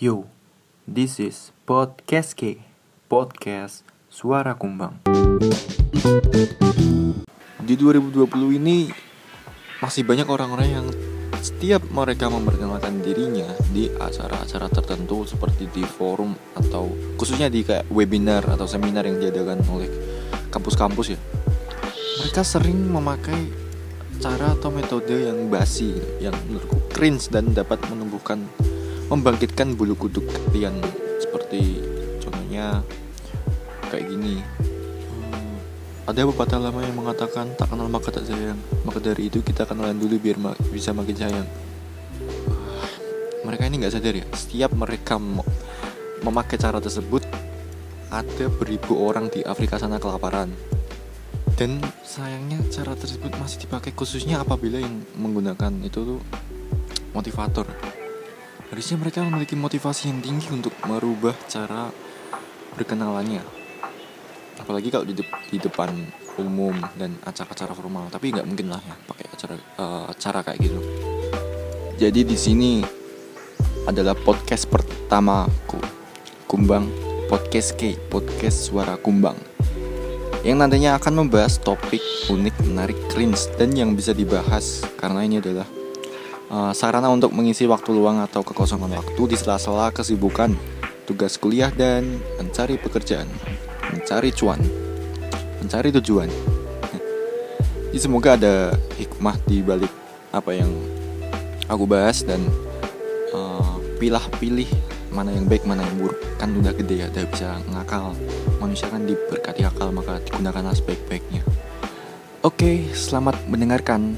Yo, 0.00 0.32
this 0.88 1.20
is 1.20 1.52
Podcast 1.68 2.32
K 2.32 2.56
Podcast 3.04 3.84
Suara 4.08 4.56
Kumbang. 4.56 5.04
Di 7.60 7.76
2020 7.76 8.24
ini 8.56 8.88
Masih 9.84 10.08
banyak 10.08 10.24
orang-orang 10.24 10.68
yang 10.72 10.86
Setiap 11.44 11.84
mereka 11.92 12.32
memperkenalkan 12.32 13.04
dirinya 13.04 13.44
Di 13.68 13.92
acara-acara 13.92 14.72
tertentu 14.72 15.28
Seperti 15.28 15.68
di 15.68 15.84
forum 15.84 16.32
Atau 16.56 16.96
khususnya 17.20 17.52
di 17.52 17.60
kayak 17.60 17.92
webinar 17.92 18.48
Atau 18.48 18.64
seminar 18.64 19.04
yang 19.04 19.20
diadakan 19.20 19.60
oleh 19.68 19.92
Kampus-kampus 20.48 21.12
ya. 21.12 21.20
Mereka 22.24 22.40
sering 22.40 22.88
memakai 22.88 23.52
cara 24.16 24.56
atau 24.56 24.72
metode 24.72 25.28
yang 25.28 25.52
basi 25.52 25.92
yang 26.24 26.32
menurutku 26.48 26.88
cringe 26.88 27.28
dan 27.28 27.52
dapat 27.52 27.84
menumbuhkan 27.92 28.48
membangkitkan 29.10 29.74
bulu 29.74 29.98
kuduk 29.98 30.22
kalian 30.30 30.78
seperti 31.18 31.82
contohnya 32.22 32.78
kayak 33.90 34.06
gini. 34.06 34.38
Hmm, 35.10 35.54
ada 36.06 36.30
pepatah 36.30 36.62
lama 36.62 36.78
yang 36.86 36.94
mengatakan 36.94 37.50
tak 37.58 37.74
kenal 37.74 37.90
maka 37.90 38.14
tak 38.14 38.30
sayang. 38.30 38.56
Maka 38.86 39.02
dari 39.02 39.26
itu 39.26 39.42
kita 39.42 39.66
kenalan 39.66 39.98
dulu 39.98 40.14
biar 40.22 40.38
ma 40.38 40.54
bisa 40.70 40.94
makin 40.94 41.18
sayang. 41.18 41.48
Uh, 42.46 42.86
mereka 43.42 43.66
ini 43.66 43.82
nggak 43.82 43.94
sadar 43.98 44.14
ya 44.14 44.26
setiap 44.30 44.70
mereka 44.78 45.18
memakai 46.22 46.54
cara 46.54 46.78
tersebut 46.78 47.26
ada 48.14 48.46
beribu 48.46 48.94
orang 49.10 49.26
di 49.26 49.42
Afrika 49.42 49.74
sana 49.74 49.98
kelaparan. 49.98 50.54
Dan 51.58 51.82
sayangnya 52.06 52.62
cara 52.70 52.94
tersebut 52.94 53.34
masih 53.42 53.66
dipakai 53.66 53.90
khususnya 53.90 54.40
apabila 54.40 54.78
yang 54.78 55.02
menggunakan 55.18 55.82
itu 55.82 55.98
tuh 56.14 56.20
motivator 57.10 57.66
harusnya 58.70 58.96
mereka 59.02 59.26
memiliki 59.26 59.58
motivasi 59.58 60.14
yang 60.14 60.22
tinggi 60.22 60.46
untuk 60.54 60.70
merubah 60.86 61.34
cara 61.50 61.90
berkenalannya. 62.78 63.42
Apalagi 64.62 64.94
kalau 64.94 65.02
di, 65.02 65.18
de 65.18 65.26
di 65.50 65.58
depan 65.58 65.90
umum 66.38 66.78
dan 66.94 67.18
acara-acara 67.26 67.74
formal. 67.74 68.06
Tapi 68.06 68.30
nggak 68.30 68.46
mungkin 68.46 68.70
lah 68.70 68.78
ya 68.78 68.94
pakai 69.10 69.26
acara 69.26 69.54
uh, 69.82 70.08
cara 70.14 70.40
kayak 70.46 70.58
gitu. 70.62 70.80
Jadi 71.98 72.20
di 72.22 72.36
sini 72.38 72.72
adalah 73.90 74.14
podcast 74.14 74.70
pertamaku. 74.70 75.82
Kumbang 76.46 76.86
podcast 77.26 77.74
K 77.74 77.98
podcast 78.06 78.70
suara 78.70 78.94
kumbang. 78.94 79.38
Yang 80.46 80.56
nantinya 80.56 80.96
akan 80.96 81.26
membahas 81.26 81.58
topik 81.60 82.00
unik, 82.30 82.70
menarik, 82.70 82.96
cringe, 83.10 83.50
dan 83.58 83.74
yang 83.74 83.92
bisa 83.98 84.14
dibahas 84.14 84.86
karena 84.96 85.26
ini 85.26 85.42
adalah 85.42 85.68
uh, 86.50 86.72
sarana 86.74 87.08
untuk 87.08 87.30
mengisi 87.32 87.64
waktu 87.64 87.94
luang 87.94 88.18
atau 88.20 88.42
kekosongan 88.42 88.98
waktu 88.98 89.22
di 89.30 89.36
sela-sela 89.38 89.94
kesibukan, 89.94 90.52
tugas 91.06 91.38
kuliah, 91.38 91.70
dan 91.70 92.18
mencari 92.36 92.76
pekerjaan, 92.76 93.30
mencari 93.94 94.34
cuan, 94.34 94.60
mencari 95.62 95.94
tujuan. 96.02 96.28
Jadi 97.90 97.98
semoga 97.98 98.38
ada 98.38 98.70
hikmah 99.02 99.34
di 99.50 99.66
balik 99.66 99.90
apa 100.30 100.54
yang 100.54 100.70
aku 101.66 101.90
bahas 101.90 102.22
dan 102.22 102.38
uh, 103.34 103.82
pilah-pilih 103.98 104.70
mana 105.10 105.34
yang 105.34 105.50
baik 105.50 105.66
mana 105.66 105.82
yang 105.82 105.98
buruk. 105.98 106.18
Kan 106.38 106.54
udah 106.54 106.70
gede 106.70 107.02
ya 107.02 107.06
udah 107.10 107.26
bisa 107.26 107.48
ngakal. 107.66 108.14
Manusia 108.62 108.86
kan 108.86 109.02
diberkati 109.02 109.66
akal 109.66 109.90
maka 109.90 110.22
digunakanlah 110.22 110.78
sebaik-baiknya. 110.78 111.42
Oke 112.46 112.86
selamat 112.94 113.42
mendengarkan 113.50 114.14